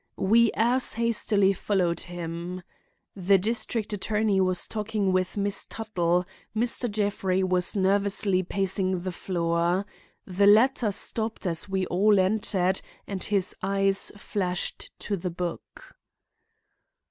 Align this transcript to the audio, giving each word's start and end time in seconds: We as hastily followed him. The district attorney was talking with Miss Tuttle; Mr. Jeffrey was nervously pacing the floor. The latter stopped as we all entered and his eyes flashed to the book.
We 0.17 0.51
as 0.55 0.93
hastily 0.93 1.53
followed 1.53 1.99
him. 1.99 2.63
The 3.15 3.37
district 3.37 3.93
attorney 3.93 4.41
was 4.41 4.67
talking 4.67 5.11
with 5.13 5.37
Miss 5.37 5.63
Tuttle; 5.67 6.25
Mr. 6.57 6.89
Jeffrey 6.89 7.43
was 7.43 7.75
nervously 7.75 8.41
pacing 8.41 9.01
the 9.01 9.11
floor. 9.11 9.85
The 10.25 10.47
latter 10.47 10.91
stopped 10.91 11.45
as 11.45 11.69
we 11.69 11.85
all 11.85 12.19
entered 12.19 12.81
and 13.05 13.23
his 13.23 13.55
eyes 13.61 14.11
flashed 14.17 14.89
to 15.01 15.15
the 15.15 15.29
book. 15.29 15.95